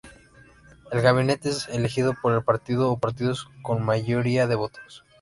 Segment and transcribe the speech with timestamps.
[0.89, 5.03] El gabinete es elegido por el partido o partidos con mayoría de votos.